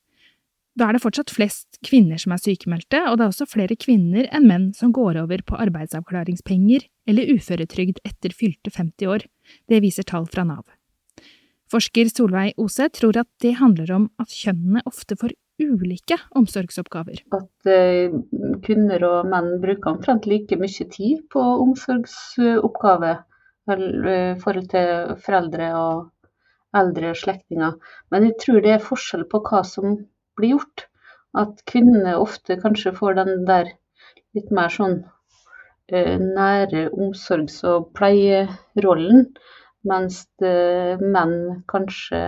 Da 0.75 0.89
er 0.89 0.97
det 0.97 1.05
fortsatt 1.05 1.31
flest 1.31 1.79
kvinner 1.87 2.19
som 2.19 2.33
er 2.35 2.41
sykemeldte, 2.43 2.99
og 3.07 3.19
det 3.19 3.25
er 3.27 3.31
også 3.31 3.47
flere 3.47 3.77
kvinner 3.79 4.27
enn 4.35 4.49
menn 4.51 4.65
som 4.75 4.91
går 4.95 5.21
over 5.23 5.45
på 5.47 5.59
arbeidsavklaringspenger 5.63 6.89
eller 7.11 7.31
uføretrygd 7.37 8.01
etter 8.03 8.35
fylte 8.35 8.73
50 8.75 9.11
år. 9.13 9.27
Det 9.71 9.79
viser 9.85 10.07
tall 10.09 10.27
fra 10.27 10.43
Nav. 10.49 10.65
Forsker 11.71 12.11
Solveig 12.11 12.59
Ose 12.61 12.89
tror 12.93 13.21
at 13.23 13.31
det 13.43 13.55
handler 13.61 13.93
om 13.95 14.09
at 14.23 14.35
kjønnene 14.35 14.83
ofte 14.89 15.17
får 15.21 15.37
ulike 15.63 16.19
omsorgsoppgaver. 16.35 17.23
At 17.37 17.71
eh, 17.71 18.15
kvinner 18.67 19.05
og 19.07 19.31
menn 19.31 19.61
bruker 19.63 19.93
omtrent 19.93 20.27
like 20.27 20.59
mye 20.59 20.89
tid 20.91 21.23
på 21.31 21.45
omsorgsoppgaver 21.69 23.23
i 23.71 23.77
eh, 23.77 24.35
forhold 24.43 24.67
til 24.75 25.15
foreldre 25.23 25.71
og 25.79 26.11
eldre 26.75 27.15
slektninger. 27.15 27.79
Men 28.11 28.27
jeg 28.29 28.37
tror 28.43 28.61
det 28.65 28.75
er 28.75 28.83
forskjell 28.83 29.25
på 29.31 29.41
hva 29.47 29.63
som 29.67 29.95
blir 30.39 30.57
gjort. 30.57 30.87
At 31.35 31.65
kvinnene 31.71 32.15
ofte 32.21 32.59
kanskje 32.63 32.95
får 32.95 33.19
den 33.21 33.45
der 33.49 33.73
litt 34.37 34.53
mer 34.55 34.71
sånn 34.71 35.01
eh, 35.91 36.17
nære 36.21 36.89
omsorgs- 36.95 37.63
og 37.71 37.91
pleierollen, 37.99 39.27
mens 39.85 40.23
menn 40.41 41.35
kanskje 41.69 42.21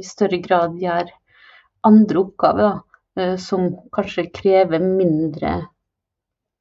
i 0.00 0.06
større 0.06 0.40
grad 0.44 0.76
gjør 0.80 1.08
andre 1.88 2.20
oppgaver 2.24 2.72
eh, 3.18 3.36
som 3.40 3.68
kanskje 3.94 4.28
krever 4.36 4.82
mindre 4.84 5.52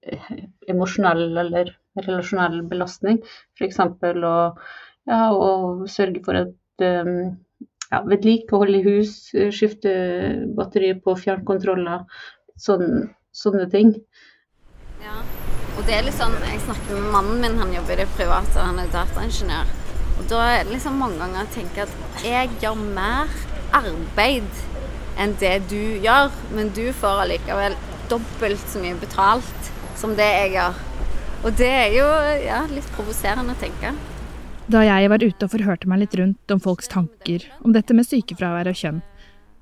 eh, 0.03 0.31
emosjonell 0.71 1.37
eller 1.43 1.73
relasjonell 1.99 2.61
belastning. 2.71 3.21
F.eks. 3.57 3.79
å, 3.81 4.35
ja, 5.09 5.21
å 5.33 5.51
sørge 5.91 6.23
for 6.25 6.39
at 6.43 6.85
um, 6.85 7.15
ja, 7.91 8.01
vedlikehold 8.05 8.75
i 8.75 8.83
hus, 8.85 9.33
eh, 9.33 9.51
skifte 9.51 9.91
batteri 10.57 10.93
på 11.03 11.15
fjernkontroller, 11.17 12.05
sånn, 12.59 13.09
sånne 13.33 13.69
ting. 13.71 13.93
Ja, 15.03 15.21
og 15.77 15.85
det 15.87 15.95
er 15.95 16.07
litt 16.07 16.17
sånn, 16.19 16.35
Jeg 16.43 16.59
snakker 16.65 16.97
med 16.97 17.11
mannen 17.13 17.41
min, 17.41 17.57
han 17.57 17.73
jobber 17.73 17.93
i 17.93 18.03
det 18.03 18.09
private, 18.17 18.59
han 18.59 18.79
er 18.79 18.91
dataingeniør. 18.93 19.77
Og 20.19 20.27
Da 20.27 20.39
er 20.51 20.63
det 20.63 20.73
liksom 20.73 20.99
mange 20.99 21.17
ganger 21.17 21.45
jeg 21.45 21.63
tenker 21.63 21.87
at 21.87 22.23
jeg 22.23 22.49
gjør 22.61 22.75
mer 22.75 23.29
arbeid 23.71 24.49
enn 25.17 25.35
det 25.39 25.69
du 25.69 25.99
gjør, 26.03 26.31
men 26.51 26.69
du 26.75 26.91
får 26.93 27.23
allikevel 27.23 27.75
dobbelt 28.09 28.67
så 28.67 28.81
mye 28.83 28.99
betalt 28.99 29.71
som 29.95 30.15
det 30.15 30.27
jeg 30.27 30.53
gjør. 30.57 30.79
Og 31.45 31.55
det 31.55 31.71
er 31.71 31.93
jo 31.95 32.07
ja, 32.43 32.63
litt 32.67 32.87
provoserende 32.95 33.55
å 33.55 33.61
tenke. 33.61 33.93
Da 34.69 34.83
jeg 34.85 35.09
var 35.09 35.23
ute 35.23 35.47
og 35.47 35.49
forhørte 35.49 35.89
meg 35.89 36.03
litt 36.03 36.15
rundt 36.19 36.51
om 36.53 36.59
folks 36.61 36.91
tanker 36.91 37.47
om 37.65 37.73
dette 37.73 37.95
med 37.97 38.05
sykefravær 38.05 38.67
og 38.69 38.77
kjønn, 38.77 38.99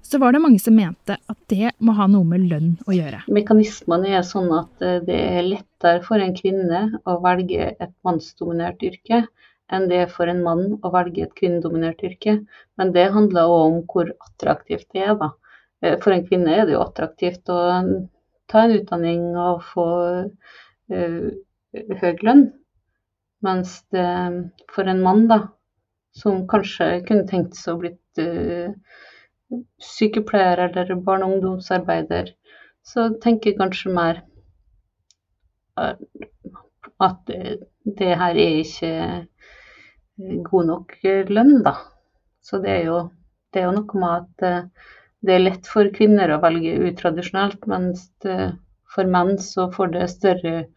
så 0.04 0.20
var 0.20 0.36
det 0.36 0.42
mange 0.44 0.60
som 0.60 0.76
mente 0.76 1.16
at 1.16 1.38
det 1.48 1.72
må 1.80 1.96
ha 1.96 2.10
noe 2.12 2.28
med 2.28 2.44
lønn 2.50 2.74
å 2.84 2.96
gjøre. 2.96 3.22
Mekanismene 3.32 4.12
er 4.20 4.26
sånn 4.28 4.52
at 4.56 4.84
eh, 4.84 5.00
det 5.08 5.16
er 5.40 5.48
lettere 5.48 6.04
for 6.04 6.20
en 6.20 6.36
kvinne 6.36 6.82
å 7.08 7.16
velge 7.24 7.70
et 7.72 7.94
mannsdominert 8.08 8.84
yrke 8.84 9.24
enn 9.72 9.88
det 9.88 10.04
er 10.04 10.12
for 10.12 10.28
en 10.32 10.44
mann 10.44 10.78
å 10.84 10.92
velge 10.92 11.24
et 11.24 11.34
kvinnedominert 11.40 12.04
yrke. 12.04 12.38
Men 12.80 12.94
det 12.96 13.10
handler 13.16 13.52
òg 13.52 13.64
om 13.70 13.82
hvor 13.88 14.12
attraktivt 14.12 14.88
det 14.96 15.08
er, 15.08 15.16
da. 15.20 15.32
Eh, 15.84 15.96
for 16.04 16.16
en 16.16 16.28
kvinne 16.28 16.52
er 16.52 16.68
det 16.68 16.76
jo 16.76 16.84
attraktivt 16.84 17.48
å 17.52 17.62
ta 18.52 18.64
en 18.64 18.76
utdanning 18.78 19.28
og 19.36 19.64
få 19.72 19.90
uh, 20.92 21.28
høy 22.02 22.14
lønn. 22.24 22.48
Mens 23.46 23.82
det 23.94 24.08
for 24.74 24.90
en 24.90 25.04
mann, 25.06 25.28
da, 25.30 25.40
som 26.18 26.46
kanskje 26.50 27.04
kunne 27.08 27.28
tenkt 27.30 27.58
seg 27.58 27.76
å 27.76 27.82
blitt 27.84 28.22
uh, 28.22 28.72
sykepleier 29.84 30.64
eller 30.66 30.96
barne- 31.06 31.28
og 31.28 31.38
ungdomsarbeider, 31.38 32.32
så 32.88 33.10
tenker 33.24 33.52
jeg 33.52 33.60
kanskje 33.60 33.94
mer 33.94 34.24
at 35.78 37.30
det 37.30 38.14
her 38.18 38.40
er 38.42 38.62
ikke 38.64 38.92
god 40.50 40.70
nok 40.72 40.96
lønn, 41.30 41.60
da. 41.68 41.76
Så 42.42 42.58
det 42.64 42.72
er 42.74 42.88
jo, 42.88 43.02
det 43.54 43.62
er 43.62 43.68
jo 43.68 43.76
noe 43.76 44.02
med 44.02 44.16
at 44.16 44.72
det 45.28 45.36
er 45.36 45.44
lett 45.44 45.70
for 45.70 45.92
kvinner 45.94 46.34
å 46.34 46.42
velge 46.42 46.74
utradisjonelt, 46.90 47.68
mens 47.70 48.08
for 48.94 49.10
menn 49.14 49.38
så 49.42 49.68
får 49.74 49.94
det 49.96 50.08
større 50.12 50.54
eh, 50.62 50.68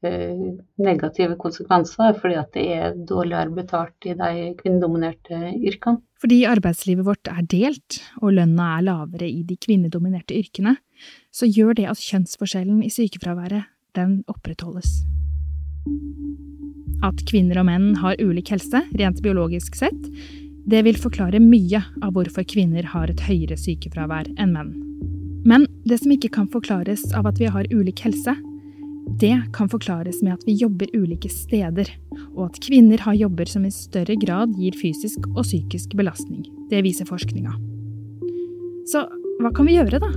negative 0.00 1.36
konsekvenser 1.40 2.14
fordi 2.20 2.36
at 2.40 2.54
det 2.56 2.64
er 2.72 2.94
dårligere 3.08 3.52
betalt 3.52 4.08
i 4.08 4.14
de 4.16 4.54
kvinnedominerte 4.60 5.54
yrkene. 5.58 6.00
Fordi 6.20 6.42
arbeidslivet 6.48 7.06
vårt 7.06 7.28
er 7.32 7.44
delt, 7.48 8.00
og 8.20 8.34
lønna 8.36 8.76
er 8.78 8.86
lavere 8.88 9.28
i 9.28 9.42
de 9.44 9.56
kvinnedominerte 9.60 10.36
yrkene, 10.36 10.76
så 11.32 11.48
gjør 11.48 11.78
det 11.78 11.86
at 11.92 12.00
kjønnsforskjellen 12.00 12.82
i 12.84 12.92
sykefraværet, 12.92 13.68
den 13.96 14.20
opprettholdes. 14.30 15.00
At 17.04 17.24
kvinner 17.28 17.62
og 17.62 17.66
menn 17.70 17.94
har 18.02 18.20
ulik 18.20 18.52
helse, 18.52 18.84
rent 19.00 19.22
biologisk 19.24 19.78
sett, 19.80 20.00
det 20.68 20.84
vil 20.84 21.00
forklare 21.00 21.40
mye 21.40 21.80
av 22.04 22.12
hvorfor 22.14 22.44
kvinner 22.44 22.84
har 22.92 23.08
et 23.10 23.24
høyere 23.24 23.56
sykefravær 23.58 24.28
enn 24.36 24.52
menn. 24.52 24.76
Men 25.48 25.64
det 25.88 26.02
som 26.02 26.12
ikke 26.12 26.28
kan 26.34 26.50
forklares 26.52 27.06
av 27.16 27.30
at 27.30 27.40
vi 27.40 27.48
har 27.48 27.68
ulik 27.72 28.04
helse, 28.04 28.36
det 29.20 29.36
kan 29.52 29.68
forklares 29.68 30.22
med 30.24 30.34
at 30.36 30.44
vi 30.46 30.56
jobber 30.60 30.90
ulike 30.96 31.28
steder, 31.32 31.88
og 32.36 32.46
at 32.48 32.60
kvinner 32.64 33.02
har 33.04 33.18
jobber 33.18 33.48
som 33.50 33.66
i 33.66 33.72
større 33.74 34.16
grad 34.20 34.54
gir 34.58 34.76
fysisk 34.80 35.26
og 35.34 35.42
psykisk 35.44 35.96
belastning. 35.98 36.46
Det 36.70 36.82
viser 36.86 37.08
forskninga. 37.08 37.52
Så 38.90 39.04
hva 39.40 39.52
kan 39.56 39.68
vi 39.68 39.76
gjøre, 39.76 40.00
da? 40.02 40.12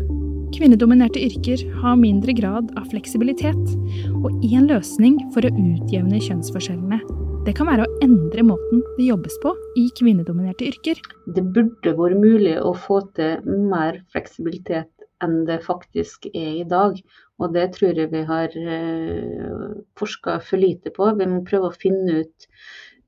Kvinnedominerte 0.54 1.22
yrker 1.24 1.64
har 1.82 1.98
mindre 1.98 2.36
grad 2.38 2.70
av 2.78 2.88
fleksibilitet, 2.94 3.76
og 4.22 4.46
én 4.46 4.70
løsning 4.70 5.18
for 5.34 5.46
å 5.46 5.54
utjevne 5.54 6.22
kjønnsforskjellene 6.22 7.02
det 7.44 7.52
kan 7.58 7.68
være 7.68 7.84
å 7.84 7.96
endre 8.06 8.44
måten 8.48 8.80
det 8.96 9.10
jobbes 9.10 9.34
på 9.44 9.52
i 9.76 9.90
kvinnedominerte 10.00 10.64
yrker. 10.70 11.00
Det 11.36 11.44
burde 11.44 11.92
vært 11.98 12.22
mulig 12.22 12.54
å 12.56 12.72
få 12.86 13.02
til 13.18 13.44
mer 13.68 13.98
fleksibilitet 14.14 14.88
enn 15.24 15.42
det 15.50 15.58
faktisk 15.66 16.30
er 16.32 16.62
i 16.62 16.68
dag. 16.68 16.96
Og 17.42 17.54
det 17.56 17.66
tror 17.76 17.98
jeg 17.98 18.12
vi 18.12 18.22
har 18.28 18.54
eh, 18.54 19.70
forska 20.00 20.38
for 20.46 20.62
lite 20.62 20.94
på. 20.94 21.10
Vi 21.18 21.28
må 21.30 21.42
prøve 21.48 21.72
å 21.72 21.76
finne 21.76 22.22
ut 22.24 22.48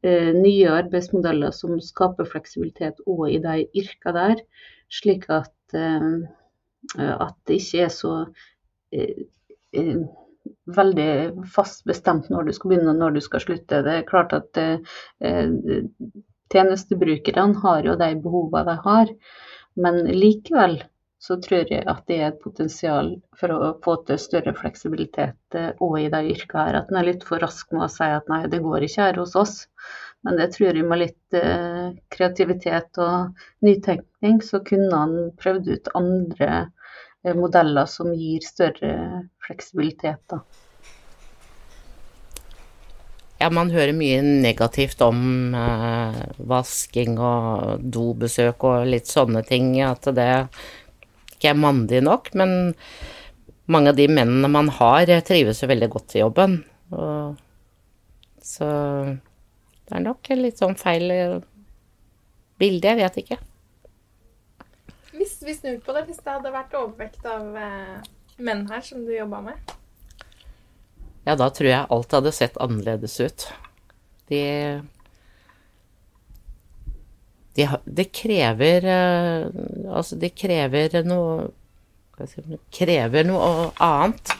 eh, 0.05 0.31
nye 0.33 0.71
arbeidsmodeller 0.73 1.53
som 1.55 1.77
skaper 1.83 2.27
fleksibilitet 2.29 3.03
òg 3.05 3.27
i 3.35 3.39
de 3.43 3.57
yrkene 3.83 4.15
der, 4.17 4.43
slik 4.89 5.27
at, 5.33 5.53
eh, 5.77 6.25
at 6.97 7.37
det 7.45 7.59
ikke 7.61 7.85
er 7.85 7.93
så 7.93 8.15
veldig 10.75 11.09
fast 11.51 11.83
bestemt 11.89 12.29
når 12.31 12.47
du 12.47 12.51
skal 12.55 12.71
begynne 12.71 12.93
og 12.93 13.01
når 13.01 13.17
du 13.17 13.21
skal 13.25 13.43
slutte. 13.43 13.81
Det 13.85 13.95
er 13.99 14.07
klart 14.07 14.33
at 14.37 14.59
tjenestebrukerne 16.53 17.59
har 17.63 17.89
jo 17.89 17.97
de 17.99 18.11
behovene 18.23 18.63
de 18.69 18.75
har, 18.85 19.11
men 19.75 19.99
likevel 20.15 20.77
så 21.25 21.39
tror 21.41 21.71
jeg 21.73 21.83
at 21.89 22.03
det 22.09 22.19
er 22.19 22.27
et 22.29 22.41
potensial 22.43 23.15
for 23.39 23.53
å 23.53 23.71
få 23.85 23.97
til 24.07 24.21
større 24.21 24.53
fleksibilitet 24.57 25.57
òg 25.57 25.95
eh, 25.97 26.05
i 26.05 26.11
de 26.13 26.21
yrkene 26.35 26.67
her. 26.67 26.79
At 26.81 26.91
en 26.93 27.01
er 27.01 27.09
litt 27.09 27.25
for 27.27 27.41
rask 27.41 27.73
med 27.73 27.87
å 27.87 27.91
si 27.91 28.09
at 28.17 28.29
nei, 28.31 28.43
det 28.51 28.61
går 28.65 28.85
ikke 28.85 29.09
her 29.09 29.21
hos 29.23 29.33
oss. 29.39 29.55
Men 30.25 30.37
det 30.39 30.51
tror 30.55 30.71
jeg 30.71 30.85
med 30.85 31.01
litt 31.01 31.37
eh, 31.37 31.97
kreativitet 32.13 33.01
og 33.01 33.45
nytenkning, 33.65 34.39
så 34.45 34.61
kunne 34.65 35.03
han 35.03 35.17
prøvd 35.41 35.73
ut 35.73 35.91
andre 35.97 36.65
Eh, 37.25 37.33
modeller 37.33 37.85
som 37.85 38.13
gir 38.13 38.43
større 38.45 39.25
fleksibilitet. 39.47 40.21
Da. 40.29 40.39
Ja, 43.39 43.49
man 43.49 43.71
hører 43.73 43.95
mye 43.97 44.21
negativt 44.21 45.01
om 45.01 45.55
eh, 45.57 46.21
vasking 46.37 47.17
og 47.17 47.81
dobesøk 47.81 48.67
og 48.69 48.85
litt 48.93 49.09
sånne 49.09 49.41
ting. 49.47 49.73
At 49.81 50.05
det 50.15 50.29
ikke 51.45 51.53
er 51.53 51.61
mandig 51.61 52.01
nok. 52.05 52.31
Men 52.33 52.73
mange 53.71 53.93
av 53.93 53.99
de 53.99 54.09
mennene 54.09 54.49
man 54.51 54.69
har, 54.79 55.09
trives 55.25 55.61
jo 55.61 55.69
veldig 55.69 55.89
godt 55.93 56.17
i 56.17 56.23
jobben. 56.23 56.59
Og, 56.95 57.37
så 58.41 58.69
det 59.85 59.93
er 59.93 60.05
nok 60.05 60.31
litt 60.37 60.61
sånn 60.61 60.77
feil 60.79 61.11
bilde, 62.61 62.91
jeg 62.91 63.01
vet 63.01 63.21
ikke. 63.21 63.39
Hvis 65.15 65.37
vi 65.45 65.55
snur 65.55 65.79
på 65.85 65.95
det, 65.95 66.05
hvis 66.09 66.19
det 66.23 66.33
hadde 66.33 66.51
vært 66.51 66.75
overvekt 66.75 67.25
av 67.29 67.55
eh, 67.55 68.07
menn 68.43 68.65
her 68.67 68.81
som 68.83 69.05
du 69.05 69.13
jobba 69.13 69.41
med? 69.45 69.75
Ja, 71.25 71.37
da 71.37 71.47
tror 71.49 71.69
jeg 71.69 71.87
alt 71.93 72.13
hadde 72.13 72.33
sett 72.35 72.57
annerledes 72.61 73.15
ut. 73.23 73.47
De 74.29 74.41
de, 77.55 77.67
de 77.85 78.05
krever 78.11 78.85
eh, 78.89 79.45
Altså, 79.89 80.17
det 80.19 80.35
krever 80.37 81.05
noe 81.07 81.51
Krever 82.71 83.25
noe 83.27 83.47
annet. 83.83 84.31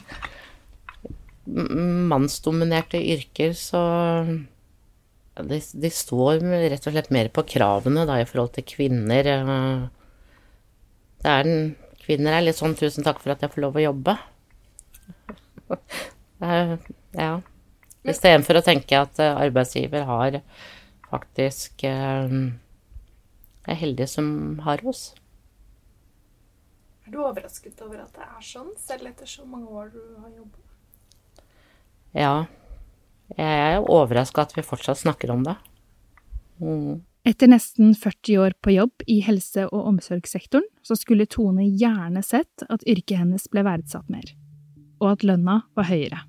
Mannsdominerte 1.44 3.02
yrker, 3.04 3.52
så 3.52 3.82
de, 5.44 5.60
de, 5.60 5.92
står 5.92 6.40
rett 6.72 6.88
og 6.88 6.96
slett 6.96 7.12
mer 7.12 7.28
på 7.36 7.44
kravene 7.52 8.06
da, 8.08 8.22
i 8.22 8.30
forhold 8.30 8.54
til 8.56 8.68
kvinner. 8.72 9.28
Eh, 9.34 9.84
det 11.26 11.34
er 11.34 11.52
en, 11.52 11.74
Kvinner 12.06 12.38
er 12.38 12.44
litt 12.46 12.60
sånn 12.60 12.76
'tusen 12.78 13.04
takk 13.04 13.18
for 13.18 13.34
at 13.34 13.42
jeg 13.42 13.52
får 13.56 13.64
lov 13.64 13.80
å 13.80 13.86
jobbe'. 13.88 14.18
Det 16.36 16.50
er, 16.52 16.74
ja. 17.18 17.30
Istedenfor 18.06 18.60
å 18.60 18.64
tenke 18.66 19.00
at 19.00 19.20
eh, 19.24 19.40
arbeidsgiver 19.48 20.04
har 20.06 20.40
faktisk 21.10 21.86
er 23.68 23.80
heldige 23.80 24.08
som 24.12 24.28
har 24.66 24.84
oss. 24.88 25.14
Er 27.06 27.14
du 27.14 27.20
overrasket 27.22 27.82
over 27.86 28.02
at 28.02 28.14
det 28.18 28.26
er 28.26 28.46
sånn, 28.46 28.72
selv 28.82 29.10
etter 29.12 29.30
så 29.30 29.46
mange 29.46 29.70
år 29.70 29.92
du 29.94 30.02
har 30.22 30.32
jobba? 30.34 30.62
Ja. 32.16 32.36
Jeg 33.36 33.76
er 33.76 33.90
overraska 33.90 34.46
at 34.46 34.56
vi 34.56 34.64
fortsatt 34.66 35.02
snakker 35.02 35.34
om 35.34 35.44
det. 35.46 35.56
Mm. 36.62 37.04
Etter 37.26 37.50
nesten 37.50 37.96
40 37.98 38.38
år 38.42 38.54
på 38.62 38.76
jobb 38.76 39.06
i 39.10 39.20
helse- 39.26 39.66
og 39.66 39.88
omsorgssektoren, 39.90 40.66
så 40.86 40.98
skulle 40.98 41.26
Tone 41.26 41.66
gjerne 41.66 42.22
sett 42.24 42.66
at 42.70 42.86
yrket 42.86 43.18
hennes 43.18 43.48
ble 43.50 43.64
verdsatt 43.66 44.10
mer, 44.14 44.30
og 45.02 45.16
at 45.16 45.26
lønna 45.26 45.64
var 45.78 45.90
høyere. 45.90 46.22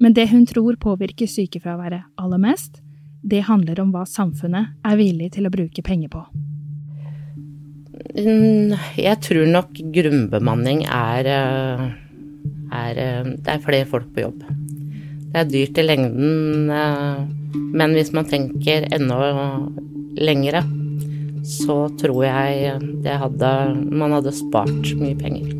Men 0.00 0.14
det 0.16 0.28
hun 0.30 0.46
tror 0.48 0.78
påvirker 0.80 1.28
sykefraværet 1.28 2.06
aller 2.16 2.40
mest, 2.40 2.80
det 3.22 3.46
handler 3.48 3.80
om 3.82 3.90
hva 3.94 4.04
samfunnet 4.08 4.76
er 4.86 4.98
villig 5.00 5.32
til 5.34 5.48
å 5.48 5.52
bruke 5.52 5.82
penger 5.84 6.12
på. 6.12 6.22
Mm, 8.18 8.76
jeg 8.98 9.18
tror 9.24 9.48
nok 9.50 9.80
grunnbemanning 9.94 10.84
er, 10.86 11.26
eh, 11.26 11.82
er 12.72 13.02
eh, 13.02 13.34
Det 13.36 13.52
er 13.52 13.64
flere 13.64 13.86
folk 13.86 14.08
på 14.14 14.22
jobb. 14.26 14.44
Det 15.28 15.42
er 15.42 15.50
dyrt 15.50 15.78
i 15.78 15.84
lengden 15.84 16.70
eh, 16.70 17.26
men 17.54 17.94
hvis 17.96 18.12
man 18.12 18.28
tenker 18.28 18.86
enda 18.92 19.18
lengre, 20.18 20.62
så 21.48 21.86
tror 22.00 22.24
jeg 22.26 23.18
hadde, 23.22 23.52
man 23.88 24.16
hadde 24.18 24.34
spart 24.36 24.92
mye 25.00 25.16
penger. 25.18 25.54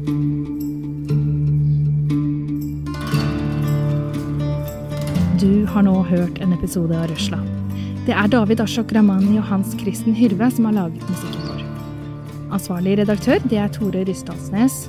Du 5.39 5.67
har 5.71 5.85
nå 5.87 5.93
hørt 6.03 6.39
en 6.43 6.51
episode 6.57 6.97
av 6.99 7.05
Røsla. 7.13 7.37
Det 8.09 8.15
er 8.17 8.31
David 8.33 8.59
Ashok 8.65 8.91
Ramani 8.97 9.37
og 9.39 9.45
Hans 9.47 9.77
Kristen 9.79 10.17
Hyrve 10.17 10.49
som 10.51 10.67
har 10.67 10.75
laget 10.75 11.05
musikken 11.07 11.45
vår. 11.47 11.61
Ansvarlig 12.57 12.97
redaktør 12.99 13.45
det 13.45 13.61
er 13.63 13.71
Tore 13.71 14.03
Rysdalsnes, 14.09 14.81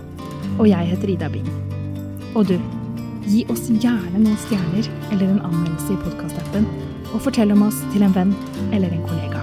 og 0.57 0.65
jeg 0.71 0.89
heter 0.89 1.13
Ida 1.13 1.29
Bing. 1.29 1.45
Og 2.33 2.49
du, 2.49 2.55
gi 3.29 3.43
oss 3.53 3.67
gjerne 3.69 4.23
noen 4.23 4.39
stjerner 4.47 4.89
eller 5.11 5.27
en 5.27 5.43
anmeldelse 5.51 5.93
i 5.93 6.01
podkastappen 6.07 6.65
og 7.11 7.21
fortell 7.27 7.53
om 7.53 7.67
oss 7.67 7.83
til 7.93 8.07
en 8.07 8.17
venn 8.17 8.33
eller 8.71 8.89
en 8.89 9.05
kollega. 9.05 9.38